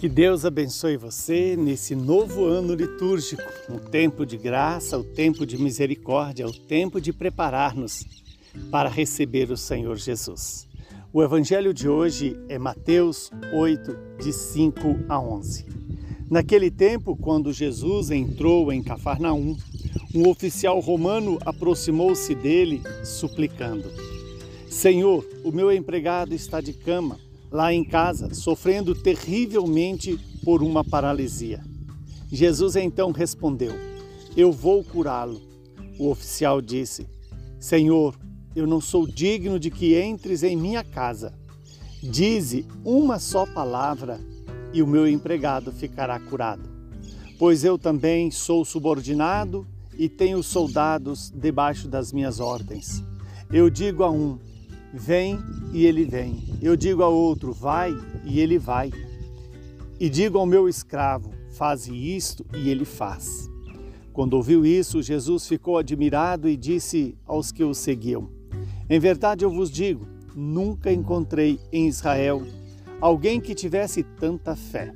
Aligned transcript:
Que 0.00 0.08
Deus 0.08 0.46
abençoe 0.46 0.96
você 0.96 1.54
nesse 1.54 1.94
novo 1.94 2.46
ano 2.46 2.74
litúrgico, 2.74 3.42
um 3.68 3.78
tempo 3.78 4.24
de 4.24 4.38
graça, 4.38 4.96
o 4.96 5.02
um 5.02 5.04
tempo 5.04 5.44
de 5.44 5.58
misericórdia, 5.58 6.46
o 6.46 6.48
um 6.48 6.54
tempo 6.54 6.98
de 6.98 7.12
preparar-nos 7.12 8.06
para 8.70 8.88
receber 8.88 9.50
o 9.50 9.58
Senhor 9.58 9.98
Jesus. 9.98 10.66
O 11.12 11.22
evangelho 11.22 11.74
de 11.74 11.86
hoje 11.86 12.34
é 12.48 12.58
Mateus 12.58 13.30
8, 13.52 14.22
de 14.22 14.32
5 14.32 15.00
a 15.06 15.20
11. 15.20 15.66
Naquele 16.30 16.70
tempo, 16.70 17.14
quando 17.14 17.52
Jesus 17.52 18.10
entrou 18.10 18.72
em 18.72 18.82
Cafarnaum, 18.82 19.54
um 20.14 20.26
oficial 20.30 20.80
romano 20.80 21.38
aproximou-se 21.44 22.34
dele, 22.34 22.82
suplicando: 23.04 23.92
Senhor, 24.66 25.28
o 25.44 25.52
meu 25.52 25.70
empregado 25.70 26.34
está 26.34 26.58
de 26.62 26.72
cama 26.72 27.18
lá 27.50 27.72
em 27.72 27.84
casa, 27.84 28.32
sofrendo 28.32 28.94
terrivelmente 28.94 30.18
por 30.44 30.62
uma 30.62 30.84
paralisia. 30.84 31.62
Jesus 32.30 32.76
então 32.76 33.10
respondeu: 33.10 33.72
Eu 34.36 34.52
vou 34.52 34.84
curá-lo. 34.84 35.40
O 35.98 36.10
oficial 36.10 36.60
disse: 36.60 37.06
Senhor, 37.58 38.16
eu 38.54 38.66
não 38.66 38.80
sou 38.80 39.06
digno 39.06 39.58
de 39.58 39.70
que 39.70 40.00
entres 40.00 40.42
em 40.42 40.56
minha 40.56 40.84
casa. 40.84 41.34
Dize 42.02 42.66
uma 42.84 43.18
só 43.18 43.44
palavra 43.44 44.20
e 44.72 44.82
o 44.82 44.86
meu 44.86 45.06
empregado 45.06 45.72
ficará 45.72 46.18
curado. 46.18 46.68
Pois 47.38 47.64
eu 47.64 47.78
também 47.78 48.30
sou 48.30 48.64
subordinado 48.64 49.66
e 49.98 50.08
tenho 50.08 50.42
soldados 50.42 51.30
debaixo 51.30 51.88
das 51.88 52.12
minhas 52.12 52.40
ordens. 52.40 53.04
Eu 53.52 53.68
digo 53.68 54.04
a 54.04 54.10
um: 54.10 54.38
Vem 54.92 55.38
e 55.72 55.86
ele 55.86 56.04
vem. 56.04 56.42
Eu 56.60 56.76
digo 56.76 57.02
ao 57.02 57.14
outro: 57.14 57.52
Vai 57.52 57.94
e 58.24 58.40
ele 58.40 58.58
vai. 58.58 58.90
E 59.98 60.08
digo 60.08 60.38
ao 60.38 60.46
meu 60.46 60.68
escravo: 60.68 61.32
Faze 61.50 61.94
isto 61.94 62.44
e 62.54 62.68
ele 62.68 62.84
faz. 62.84 63.50
Quando 64.12 64.34
ouviu 64.34 64.66
isso, 64.66 65.02
Jesus 65.02 65.46
ficou 65.46 65.78
admirado 65.78 66.48
e 66.48 66.56
disse 66.56 67.16
aos 67.26 67.52
que 67.52 67.62
o 67.62 67.72
seguiam: 67.72 68.28
Em 68.88 68.98
verdade 68.98 69.44
eu 69.44 69.50
vos 69.50 69.70
digo, 69.70 70.06
nunca 70.34 70.92
encontrei 70.92 71.60
em 71.72 71.86
Israel 71.86 72.42
alguém 73.00 73.40
que 73.40 73.54
tivesse 73.54 74.02
tanta 74.02 74.56
fé. 74.56 74.92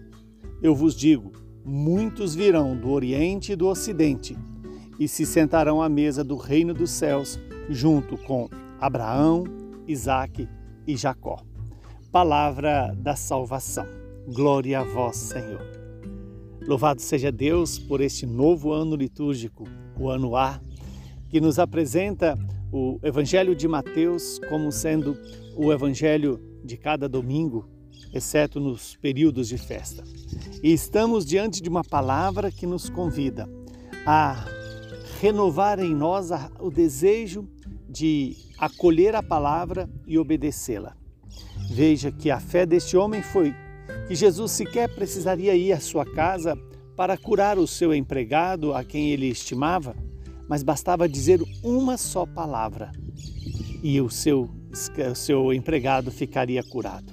Eu 0.62 0.74
vos 0.74 0.94
digo: 0.94 1.32
muitos 1.64 2.34
virão 2.34 2.76
do 2.76 2.90
Oriente 2.90 3.52
e 3.52 3.56
do 3.56 3.68
Ocidente 3.68 4.36
e 4.98 5.08
se 5.08 5.26
sentarão 5.26 5.82
à 5.82 5.88
mesa 5.88 6.22
do 6.22 6.36
reino 6.36 6.72
dos 6.72 6.90
céus, 6.90 7.38
junto 7.68 8.16
com 8.16 8.48
Abraão, 8.80 9.44
Isaque 9.86 10.48
e 10.86 10.96
Jacó. 10.96 11.42
Palavra 12.10 12.94
da 12.96 13.16
salvação. 13.16 13.86
Glória 14.26 14.80
a 14.80 14.84
vós, 14.84 15.16
Senhor. 15.16 15.62
Louvado 16.66 17.02
seja 17.02 17.30
Deus 17.30 17.78
por 17.78 18.00
este 18.00 18.24
novo 18.24 18.72
ano 18.72 18.96
litúrgico, 18.96 19.64
o 19.98 20.08
ano 20.08 20.34
A, 20.34 20.60
que 21.28 21.40
nos 21.40 21.58
apresenta 21.58 22.38
o 22.72 22.98
Evangelho 23.02 23.54
de 23.54 23.68
Mateus 23.68 24.40
como 24.48 24.72
sendo 24.72 25.16
o 25.56 25.72
Evangelho 25.72 26.40
de 26.64 26.76
cada 26.76 27.08
domingo, 27.08 27.68
exceto 28.14 28.58
nos 28.58 28.96
períodos 28.96 29.48
de 29.48 29.58
festa. 29.58 30.02
E 30.62 30.72
estamos 30.72 31.26
diante 31.26 31.62
de 31.62 31.68
uma 31.68 31.84
palavra 31.84 32.50
que 32.50 32.66
nos 32.66 32.88
convida 32.88 33.46
a 34.06 34.46
renovar 35.20 35.78
em 35.78 35.94
nós 35.94 36.30
o 36.60 36.70
desejo 36.70 37.46
de 37.94 38.36
acolher 38.58 39.14
a 39.14 39.22
palavra 39.22 39.88
e 40.04 40.18
obedecê-la. 40.18 40.96
Veja 41.70 42.10
que 42.10 42.28
a 42.28 42.40
fé 42.40 42.66
deste 42.66 42.96
homem 42.96 43.22
foi 43.22 43.54
que 44.08 44.16
Jesus 44.16 44.50
sequer 44.50 44.92
precisaria 44.92 45.54
ir 45.54 45.72
à 45.72 45.78
sua 45.78 46.04
casa 46.04 46.58
para 46.96 47.16
curar 47.16 47.56
o 47.56 47.68
seu 47.68 47.94
empregado, 47.94 48.74
a 48.74 48.82
quem 48.82 49.10
ele 49.10 49.28
estimava, 49.28 49.94
mas 50.48 50.64
bastava 50.64 51.08
dizer 51.08 51.40
uma 51.62 51.96
só 51.96 52.26
palavra 52.26 52.90
e 53.82 54.00
o 54.00 54.10
seu, 54.10 54.50
o 55.10 55.14
seu 55.14 55.52
empregado 55.52 56.10
ficaria 56.10 56.62
curado. 56.64 57.12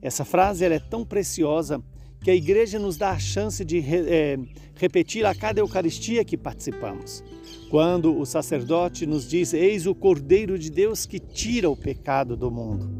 Essa 0.00 0.24
frase 0.24 0.64
é 0.64 0.78
tão 0.78 1.04
preciosa 1.04 1.82
que 2.22 2.30
a 2.30 2.34
igreja 2.34 2.78
nos 2.78 2.96
dá 2.96 3.10
a 3.10 3.18
chance 3.18 3.64
de 3.64 3.82
é, 3.86 4.38
repetir 4.74 5.24
a 5.24 5.34
cada 5.34 5.60
Eucaristia 5.60 6.24
que 6.24 6.36
participamos. 6.36 7.24
Quando 7.70 8.18
o 8.18 8.26
sacerdote 8.26 9.06
nos 9.06 9.28
diz: 9.28 9.54
Eis 9.54 9.86
o 9.86 9.94
Cordeiro 9.94 10.58
de 10.58 10.70
Deus 10.70 11.06
que 11.06 11.18
tira 11.18 11.70
o 11.70 11.76
pecado 11.76 12.36
do 12.36 12.50
mundo. 12.50 12.90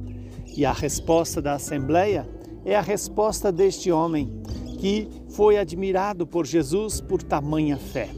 E 0.56 0.64
a 0.64 0.72
resposta 0.72 1.40
da 1.40 1.54
Assembleia 1.54 2.28
é 2.64 2.74
a 2.74 2.80
resposta 2.80 3.52
deste 3.52 3.90
homem 3.90 4.42
que 4.78 5.08
foi 5.30 5.58
admirado 5.58 6.26
por 6.26 6.46
Jesus 6.46 7.00
por 7.00 7.22
tamanha 7.22 7.76
fé. 7.76 8.08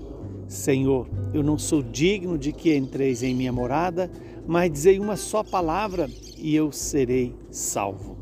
Senhor, 0.47 1.09
eu 1.33 1.43
não 1.43 1.59
sou 1.59 1.83
digno 1.83 2.37
de 2.39 2.53
que 2.53 2.75
entreis 2.77 3.23
em 3.23 3.35
minha 3.35 3.53
morada, 3.53 4.11
mas 4.47 4.71
dizei 4.71 4.99
uma 4.99 5.17
só 5.17 5.43
palavra 5.43 6.09
e 6.37 6.55
eu 6.55 6.71
serei 6.71 7.35
salvo. 7.51 8.17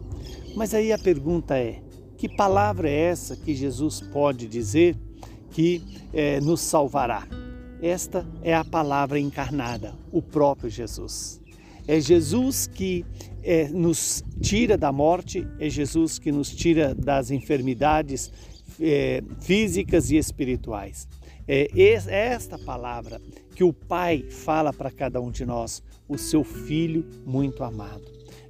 Mas 0.55 0.73
aí 0.75 0.93
a 0.93 0.99
pergunta 0.99 1.59
é: 1.59 1.83
que 2.21 2.29
palavra 2.29 2.87
é 2.87 2.95
essa 3.05 3.35
que 3.35 3.55
Jesus 3.55 4.03
pode 4.03 4.47
dizer 4.47 4.95
que 5.53 5.83
é, 6.13 6.39
nos 6.39 6.61
salvará? 6.61 7.27
Esta 7.81 8.29
é 8.43 8.55
a 8.55 8.63
palavra 8.63 9.19
encarnada, 9.19 9.95
o 10.13 10.21
próprio 10.21 10.69
Jesus. 10.69 11.41
É 11.89 11.99
Jesus 11.99 12.67
que 12.67 13.07
é, 13.43 13.69
nos 13.69 14.23
tira 14.39 14.77
da 14.77 14.93
morte, 14.93 15.49
é 15.59 15.71
Jesus 15.71 16.19
que 16.19 16.31
nos 16.31 16.55
tira 16.55 16.95
das 16.95 17.31
enfermidades 17.31 18.31
é, 18.79 19.23
físicas 19.41 20.11
e 20.11 20.19
espirituais. 20.19 21.09
É 21.49 21.71
esta 22.07 22.59
palavra 22.59 23.19
que 23.57 23.65
o 23.65 23.73
Pai 23.73 24.27
fala 24.29 24.75
para 24.75 24.91
cada 24.91 25.23
um 25.23 25.31
de 25.31 25.47
nós, 25.47 25.83
o 26.07 26.19
seu 26.19 26.45
Filho 26.45 27.03
muito 27.25 27.65
amado. 27.65 28.05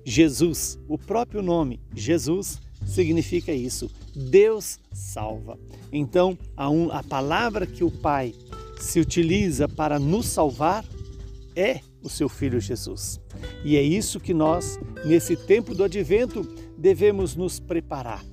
Jesus, 0.05 0.77
o 0.89 0.99
próprio 0.99 1.41
nome, 1.41 1.81
Jesus, 1.95 2.61
significa 2.91 3.53
isso. 3.53 3.91
Deus 4.15 4.79
salva. 4.93 5.59
Então, 5.93 6.37
a, 6.57 6.69
um, 6.69 6.91
a 6.91 7.03
palavra 7.03 7.67
que 7.67 7.85
o 7.85 7.91
Pai 7.91 8.35
se 8.81 8.99
utiliza 8.99 9.69
para 9.69 9.99
nos 9.99 10.27
salvar 10.27 10.85
é 11.55 11.81
o 12.03 12.09
seu 12.09 12.29
Filho 12.29 12.61
Jesus. 12.61 13.21
E 13.65 13.77
é 13.77 13.83
isso 13.83 14.21
que 14.21 14.35
nós, 14.35 14.79
nesse 15.05 15.37
tempo 15.37 15.75
do 15.75 15.85
advento, 15.85 16.43
devemos 16.77 17.37
nos 17.37 17.61
preparar 17.61 18.25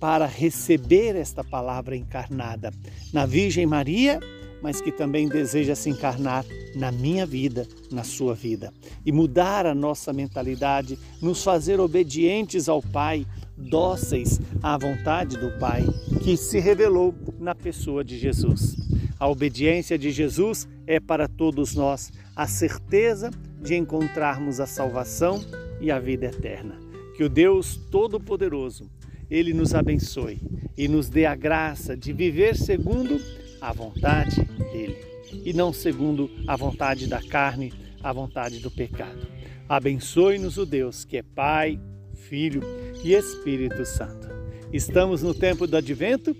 para 0.00 0.26
receber 0.26 1.14
esta 1.14 1.44
palavra 1.44 1.96
encarnada 1.96 2.72
na 3.12 3.24
Virgem 3.24 3.66
Maria, 3.66 4.18
mas 4.60 4.80
que 4.80 4.90
também 4.90 5.28
deseja 5.28 5.74
se 5.74 5.90
encarnar 5.90 6.44
na 6.74 6.90
minha 6.90 7.24
vida, 7.24 7.66
na 7.90 8.02
sua 8.02 8.34
vida, 8.34 8.72
e 9.04 9.12
mudar 9.12 9.66
a 9.66 9.74
nossa 9.74 10.12
mentalidade, 10.12 10.98
nos 11.20 11.44
fazer 11.44 11.78
obedientes 11.78 12.68
ao 12.68 12.82
Pai, 12.82 13.26
dóceis 13.56 14.40
à 14.62 14.76
vontade 14.76 15.36
do 15.36 15.50
Pai, 15.58 15.84
que 16.22 16.36
se 16.36 16.58
revelou 16.58 17.14
na 17.38 17.54
pessoa 17.54 18.04
de 18.04 18.18
Jesus. 18.18 18.76
A 19.18 19.28
obediência 19.28 19.98
de 19.98 20.10
Jesus 20.10 20.68
é 20.86 20.98
para 20.98 21.28
todos 21.28 21.74
nós 21.74 22.10
a 22.34 22.46
certeza 22.46 23.30
de 23.60 23.76
encontrarmos 23.76 24.58
a 24.58 24.66
salvação 24.66 25.44
e 25.80 25.90
a 25.90 25.98
vida 25.98 26.26
eterna. 26.26 26.76
Que 27.16 27.24
o 27.24 27.28
Deus 27.28 27.76
Todo-Poderoso, 27.90 28.90
Ele 29.30 29.52
nos 29.52 29.74
abençoe 29.74 30.40
e 30.76 30.88
nos 30.88 31.08
dê 31.08 31.26
a 31.26 31.34
graça 31.34 31.96
de 31.96 32.12
viver 32.12 32.56
segundo 32.56 33.20
a 33.60 33.72
vontade 33.72 34.48
dEle 34.72 34.96
e 35.44 35.52
não 35.52 35.72
segundo 35.72 36.30
a 36.46 36.56
vontade 36.56 37.06
da 37.06 37.22
carne, 37.22 37.72
a 38.02 38.12
vontade 38.12 38.58
do 38.58 38.70
pecado. 38.70 39.26
Abençoe-nos 39.68 40.58
o 40.58 40.66
Deus 40.66 41.04
que 41.04 41.16
é 41.16 41.22
Pai, 41.22 41.80
Filho 42.28 42.62
e 43.02 43.12
Espírito 43.14 43.84
Santo. 43.84 44.28
Estamos 44.72 45.22
no 45.22 45.34
tempo 45.34 45.66
do 45.66 45.76
advento, 45.76 46.34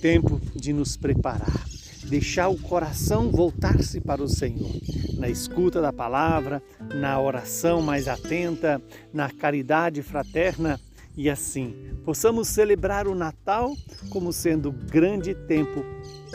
tempo 0.00 0.40
de 0.54 0.72
nos 0.72 0.96
preparar, 0.96 1.64
deixar 2.04 2.48
o 2.48 2.58
coração 2.58 3.30
voltar-se 3.30 4.00
para 4.00 4.22
o 4.22 4.28
Senhor, 4.28 4.70
na 5.16 5.28
escuta 5.28 5.80
da 5.80 5.92
palavra, 5.92 6.62
na 6.94 7.20
oração 7.20 7.80
mais 7.80 8.08
atenta, 8.08 8.82
na 9.12 9.30
caridade 9.30 10.02
fraterna 10.02 10.78
e 11.16 11.28
assim 11.28 11.74
possamos 12.04 12.46
celebrar 12.46 13.08
o 13.08 13.14
Natal 13.14 13.74
como 14.10 14.32
sendo 14.32 14.70
grande 14.70 15.34
tempo 15.34 15.84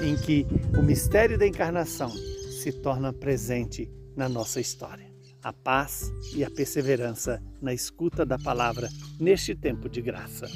em 0.02 0.16
que 0.16 0.46
o 0.78 0.82
mistério 0.82 1.38
da 1.38 1.48
encarnação 1.48 2.10
se 2.10 2.72
torna 2.72 3.14
presente 3.14 3.90
na 4.16 4.28
nossa 4.28 4.60
história 4.60 5.13
a 5.44 5.52
paz 5.52 6.12
e 6.34 6.44
a 6.44 6.50
perseverança 6.50 7.44
na 7.62 7.74
escuta 7.74 8.26
da 8.26 8.38
palavra 8.38 8.90
neste 9.20 9.54
tempo 9.54 9.90
de 9.90 10.02
graça. 10.02 10.48